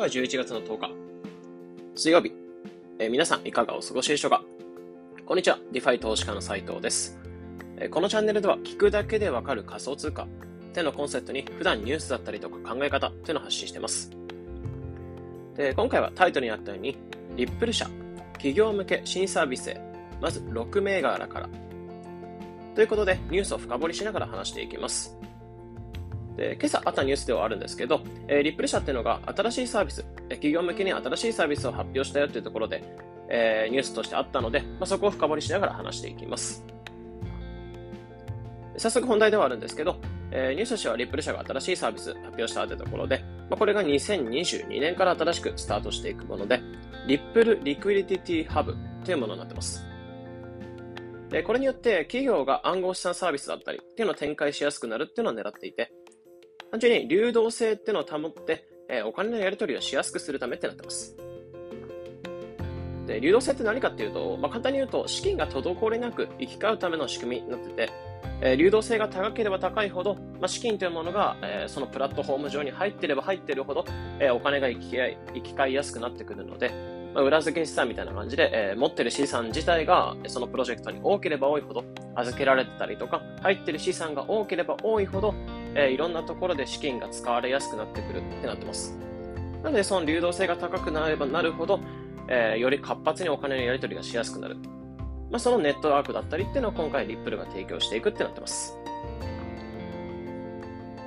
[0.00, 0.90] は11月の10日、
[1.94, 2.32] 水曜日。
[2.98, 4.42] えー皆さんいかがお過ごしでしょうか？
[5.26, 5.58] こんにちは。
[5.72, 7.18] DeFi 投資家の斉藤です。
[7.76, 10.26] えーこのチャンネルでは聞くだけでわかる仮想通貨っ
[10.72, 14.10] てのコンセプトに普段ニュースだったりとか考え方っていうのを発信してます。
[15.54, 16.96] で、今回はタイトルにあったように、
[17.36, 17.84] リップル社、
[18.32, 19.78] 企業向け新サービスへ、
[20.22, 21.48] まず6銘柄から。
[22.74, 25.14] ということで、ニュースを深掘りしながら話していきます。
[26.40, 32.82] で今朝あったニュースではあるんですけど、えリップル社っていうのが新しいサービス、企業向けに新しいサービスを発表したよというところで、
[33.28, 36.64] えニュースとしてあったので、まあ、そこを深掘りしながら話していきます。
[38.78, 39.96] 早速本題ではあるんですけど、
[40.30, 46.62] えーニュースとしてはリップル社が新しいサービス発表したというところで、まあ、これが2022年から新しくスタートしていくもので、
[47.06, 49.84] リップルリクイディティハブというものになってます。
[51.28, 55.92] でこれによって企業が暗号資産サービスだったりっていうのを展開しやすくなるっていうのを狙っていて、
[56.70, 61.16] 単純に流動性っていうのを保って、えーお金のやり取りをしやすくするためってなってます。
[63.06, 67.92] で流動性って何かっていうと、まあ、簡単に言うと資金が滞りなく行き交うための仕組みになってて、
[68.40, 73.84] えー流動性が高ければ高いほど、まあ、資金というものが、えーそのプラットフォーム上に入ってれば入ってるほど、
[74.20, 76.70] えーお金が行き交い行き交いやすくなってくるので、
[77.14, 81.84] まあ、裏付け資産みたいな感じで、えー持ってる資産自体がそのプロジェクトに多ければ多いほど
[82.14, 85.34] 預けられてたりとか入ってる資産が多ければ多いほど、
[85.74, 88.98] えーいろんなところで資金が使われやすくなってくるってなってます。
[89.62, 91.80] なので、その流動性が高くなればなるほど、
[92.28, 94.56] えーより活発にお金のやり取りがしやすくなる。
[95.30, 98.76] まあ、そのネットワークだったりっていうのを今回リップルが提供していくってなってます。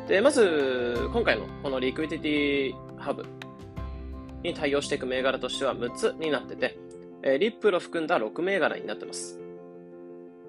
[0.07, 3.25] で、まず、今回のこのリクイディティハブ
[4.43, 6.77] に対応していく銘柄としては6つになってて、
[7.23, 9.39] えーリップルを含んだ6銘柄になってます。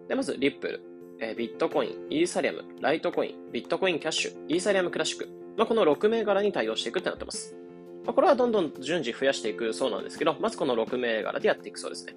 [0.08, 0.82] で、まず、リップル、
[1.24, 5.28] えビットコイン、イーサリアム、ライトコイン、ビットコインキャッシュ、イーサリアムクラシック。
[5.56, 7.56] まあ、この6銘柄に対応していくってなってます。
[8.04, 12.14] まあ、これはどんどん順次増やしていくそうなんですけど、まずこの6銘柄でやっていくそうですね。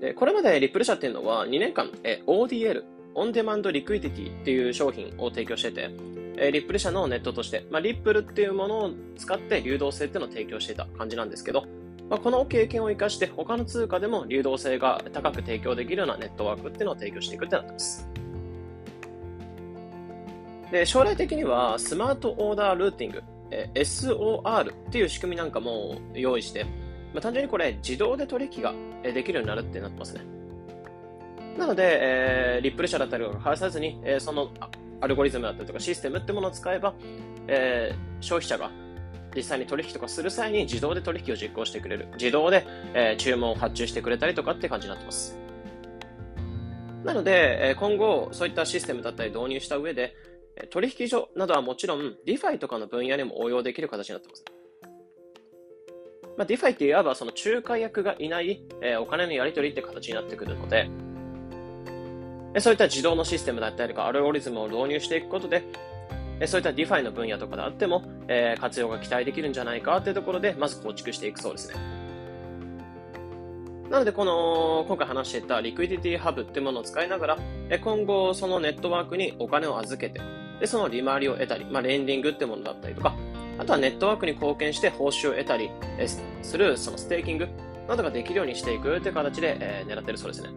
[0.00, 2.84] で、これまでリップル社っていうのは2年間、えー ODL、
[3.14, 5.90] オンデマンドリクイディティっていう商品を提供してて、
[6.38, 11.64] えリップル社のネットとして、まあ、リップルっていうものを使って流動性っていうのを提供していた感じなんですけど、
[12.08, 18.08] まあ、この経験を生かして他の通貨でも流動性が高く提供できるようなネットワークっていうのを提供していくってなってます。
[20.70, 26.64] で将来的にはスマートオーダールーティング、えー SOR っていう仕組みなんかも用意して、
[27.12, 30.20] まあ、単純にこれ自動で取引ができるようになるってなってますね。
[31.58, 34.50] なので、えーリップル社だったりとか返さずに、えーその
[35.00, 36.94] アルゴリズムだったりとかシステムってものを使えば、
[37.48, 38.70] えー消費者が
[39.36, 42.08] 実際に取引とかする際に自動で取引を実行してくれる。
[42.14, 42.64] 自動で、
[42.94, 45.38] えー注文を発注してくれたりとかって感じになってます。
[47.04, 50.14] なので、えー今後、そういったシステムだったり導入した上で、
[50.70, 54.44] 取引所などはもちろん、DeFi とかの分野にも応用できる形になってます。
[56.38, 60.88] まあ、DeFi っていわばその仲介役がいない、えーお金のやり取りって形になってくるので、
[62.58, 65.62] そういった自動のシステムだったりとかアルゴリズムを導入していくことで、
[66.44, 71.76] そういった DeFi の分野とかであっても、えー活用が期待できるんじゃないかというところで、まず構築していくそうですね。
[73.90, 77.38] なので、この、今回話していた Liquidity Hub っていうものを使いながら、
[77.80, 80.20] 今後そのネットワークにお金を預けて、
[80.60, 83.14] で、その利回りを得たり、まあ、レンディングってものだったりとか、
[83.58, 85.70] あとはネットワークに貢献して報酬を得たり
[86.42, 87.48] する、そのステーキング
[87.88, 90.50] などができるようにしていくという形で、えー狙ってるそうですね。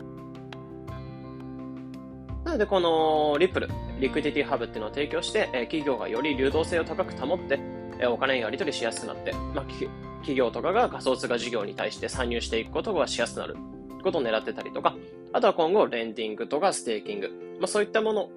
[2.43, 3.69] なので、このリップル、
[3.99, 7.59] Liquidity Hub っていうのを提供して、え企業がより流動性を高く保って、
[7.99, 13.57] えお金やり取りしやすくなって、まあ、企業とかが仮想通貨事業に対して参入していくことがしやすくなる
[14.03, 14.95] ことを狙ってたりとか、
[15.33, 18.29] あとは今後、レンディングとかステーキング、まあ、そういったもの、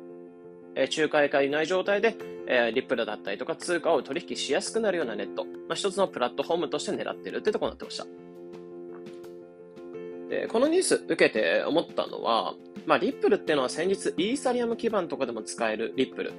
[0.75, 8.22] え仲介がいない状態で、えリップルだったりとか通貨を取引しやすくなるようなネット、まあ、一つのプラットフォームとして狙ってるってところになってました。
[10.33, 12.55] で、このニュース受けて思ったのは、
[12.87, 16.33] まあ、リップルっていうのは先日イーサリアム基盤とかでも使えるリップル、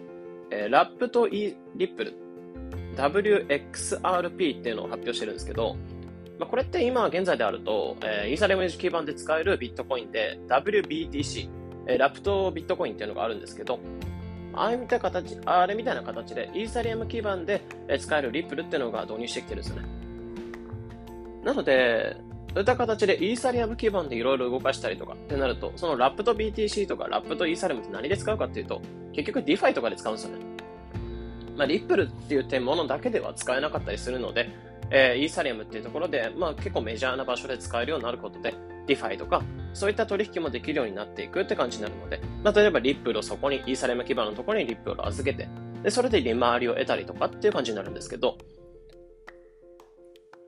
[0.49, 2.13] えーラップとイリップル、
[2.97, 5.75] WXRP っていうのを発表してるんですけど、
[6.39, 11.49] まあ、これって今現在であると、えーイーサリアム基盤で使えるビットコインで WBTC、
[11.85, 13.79] えーラップとビットコインっていうのがあるんですけど、
[14.55, 17.61] あれみたい形、あれみたいな形で、イーサリアム基盤で
[17.99, 19.87] 使えるリップルっていうのが導入してきてるんですよね。
[21.43, 22.17] なので、
[22.53, 30.45] そういった形でイーサリアム基盤でいろいろ動かしたりとかってなると、そのラップと BTC とかラップとイーサリアムって何で使うかっていうと、結局 DeFi とかで使うんですよね。
[31.57, 34.49] まあ、リップルっていう点ものだけでは使えなかったりするので、
[34.91, 38.53] えーイーサリアムっていうところで、まあ、結構メジャーな場所で使えるようになることで、
[38.87, 39.41] DeFi とか、
[39.73, 45.47] そういった取引もできるようになっていくって感じになるので、まあ、例えばリップルをそこに、イーサリアム基盤のところにリップルを預けて、
[45.81, 48.37] で、それで利回りを得たりとかっていう感じになるんですけど、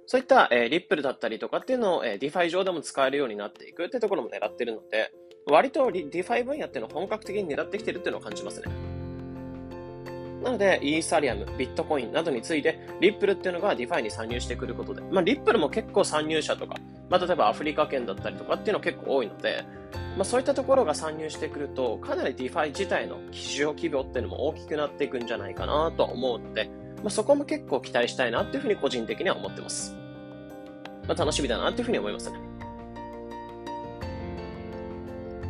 [0.08, 5.12] そういった、えー、リップルだったりとかっていうのを、えー、DeFi 上でも使えるようになっていくってところも狙ってるので、
[5.48, 8.96] 割と DeFi 分野っていうのを本格的に狙ってきてるっていうのを感じますね。
[10.44, 16.76] なので、イーサリアム、ビットコインなどについて、リップルっていうのが DeFi に参入してくることで、まあ、リップルも結構参入者とか、
[17.10, 19.66] まあ、例えばアフリカ圏だったりとかっていうの結構多いので、
[20.16, 26.70] まあ、そういったところが参入してくると、かなり DeFi 自体の市場規模っていうのも大きくなっていくんじゃないかなと思うので、
[27.06, 29.96] まあ、そこも結構期待したいなっていうふうに個人的には思ってます。
[31.08, 32.40] まあ、楽しみだなっていうふうに思いますね。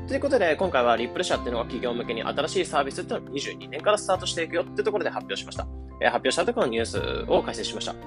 [0.05, 5.65] ということで、今回はリップル社っていうのが企業向けに新しいサービスっていうのを22年からスタートしていくよってところで発表しました。
[6.01, 7.93] えー、発表したところのニュースを解説しました。
[7.93, 7.99] ま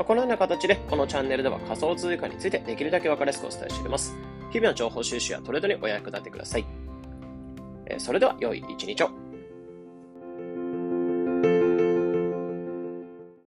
[0.00, 4.16] あ、このような形で、このチャンネルでは仮想通貨についてできるだけ分かりやすくお伝えしています。
[4.50, 6.66] 日々の情報収集やトレードにお役立てください。
[7.86, 9.25] えー、それでは、良い一日を。